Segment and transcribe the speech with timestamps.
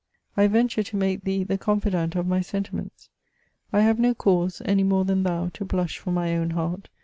[0.35, 3.09] I venture to make thee the confidante of my sentiments.
[3.71, 6.89] I have no cause, any more than thou, to blush for my own heart.